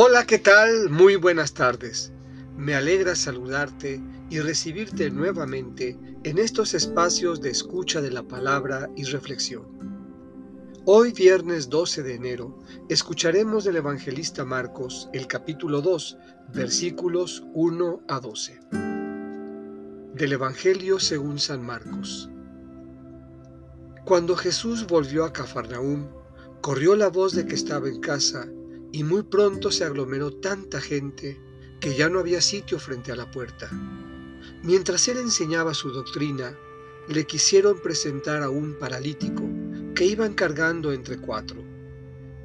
[0.00, 0.90] Hola, ¿qué tal?
[0.90, 2.12] Muy buenas tardes.
[2.56, 4.00] Me alegra saludarte
[4.30, 9.66] y recibirte nuevamente en estos espacios de escucha de la palabra y reflexión.
[10.84, 12.56] Hoy, viernes 12 de enero,
[12.88, 16.16] escucharemos del evangelista Marcos el capítulo 2,
[16.54, 18.60] versículos 1 a 12.
[20.14, 22.30] Del Evangelio según San Marcos.
[24.04, 26.06] Cuando Jesús volvió a Cafarnaúm,
[26.60, 28.48] corrió la voz de que estaba en casa
[28.92, 31.40] y muy pronto se aglomeró tanta gente
[31.80, 33.70] que ya no había sitio frente a la puerta.
[34.62, 36.56] Mientras él enseñaba su doctrina,
[37.08, 39.42] le quisieron presentar a un paralítico
[39.94, 41.64] que iban cargando entre cuatro.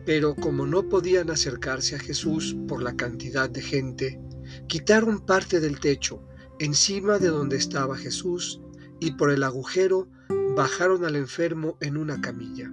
[0.06, 4.20] Pero como no podían acercarse a Jesús por la cantidad de gente,
[4.68, 6.22] quitaron parte del techo
[6.60, 8.62] encima de donde estaba Jesús
[9.00, 10.08] y por el agujero
[10.56, 12.72] bajaron al enfermo en una camilla.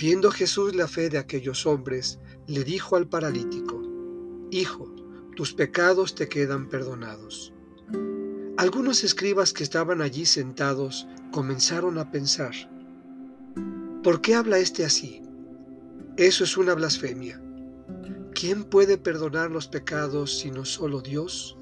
[0.00, 3.82] Viendo Jesús la fe de aquellos hombres, le dijo al paralítico,
[4.48, 4.94] Hijo,
[5.34, 7.52] tus pecados te quedan perdonados.
[8.56, 12.54] Algunos escribas que estaban allí sentados comenzaron a pensar,
[14.04, 15.20] ¿por qué habla este así?
[16.16, 17.42] Eso es una blasfemia.
[18.34, 21.58] ¿Quién puede perdonar los pecados sino solo Dios?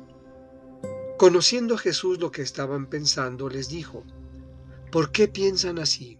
[1.17, 4.05] Conociendo Jesús lo que estaban pensando, les dijo,
[4.93, 6.19] ¿por qué piensan así?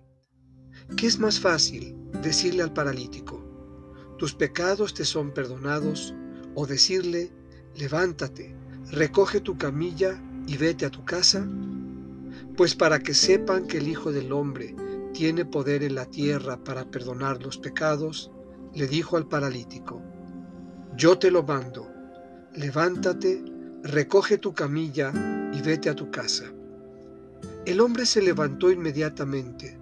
[0.97, 3.45] ¿Qué es más fácil decirle al paralítico,
[4.19, 6.14] tus pecados te son perdonados,
[6.55, 7.31] o decirle,
[7.75, 8.56] levántate,
[8.91, 11.47] recoge tu camilla y vete a tu casa?
[12.56, 14.75] Pues para que sepan que el Hijo del Hombre
[15.12, 18.30] tiene poder en la tierra para perdonar los pecados,
[18.75, 20.03] le dijo al paralítico,
[20.97, 21.89] yo te lo mando,
[22.55, 23.45] levántate,
[23.83, 25.12] recoge tu camilla
[25.53, 26.45] y vete a tu casa.
[27.67, 29.78] El hombre se levantó inmediatamente,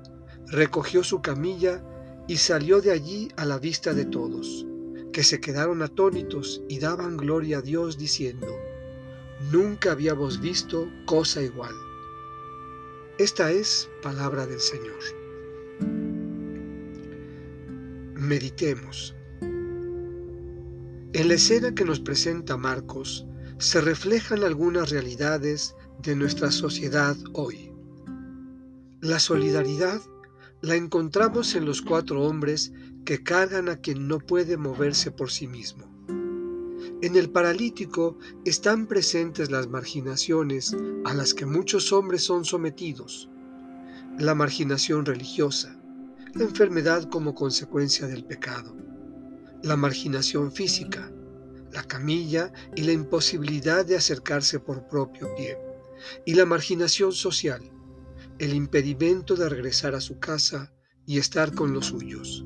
[0.49, 1.83] recogió su camilla
[2.27, 4.67] y salió de allí a la vista de todos,
[5.13, 8.49] que se quedaron atónitos y daban gloria a Dios diciendo,
[9.53, 11.75] Nunca habíamos visto cosa igual.
[13.19, 14.99] Esta es palabra del Señor.
[18.15, 19.15] Meditemos.
[21.13, 23.27] En la escena que nos presenta Marcos
[23.59, 27.73] se reflejan algunas realidades de nuestra sociedad hoy.
[29.01, 30.01] La solidaridad
[30.65, 32.73] la encontramos en los cuatro hombres
[33.05, 35.93] que cargan a quien no puede moverse por sí mismo.
[37.03, 38.17] En el paralítico
[38.47, 40.75] están presentes las marginaciones
[41.05, 43.29] a las que muchos hombres son sometidos,
[44.19, 45.79] la marginación religiosa,
[46.33, 48.75] la enfermedad como consecuencia del pecado,
[49.63, 51.13] la marginación física,
[51.73, 55.59] la camilla y la imposibilidad de acercarse por propio pie,
[56.25, 57.71] y la marginación social,
[58.39, 60.73] el impedimento de regresar a su casa
[61.07, 62.45] y estar con los suyos.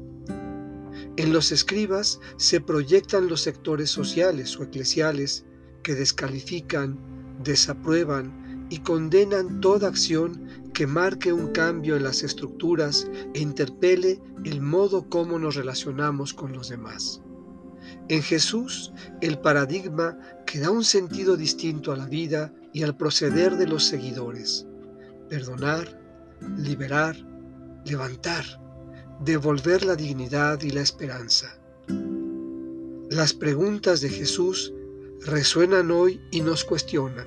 [1.16, 5.44] En los escribas se proyectan los sectores sociales o eclesiales
[5.82, 6.98] que descalifican,
[7.42, 14.60] desaprueban y condenan toda acción que marque un cambio en las estructuras e interpele el
[14.60, 17.22] modo como nos relacionamos con los demás.
[18.08, 23.56] En Jesús, el paradigma que da un sentido distinto a la vida y al proceder
[23.56, 24.67] de los seguidores
[25.28, 26.00] perdonar,
[26.56, 27.16] liberar,
[27.84, 28.44] levantar,
[29.20, 31.58] devolver la dignidad y la esperanza.
[33.10, 34.72] Las preguntas de Jesús
[35.26, 37.26] resuenan hoy y nos cuestionan.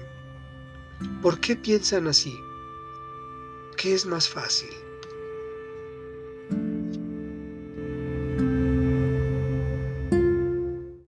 [1.21, 2.33] ¿Por qué piensan así?
[3.77, 4.69] ¿Qué es más fácil?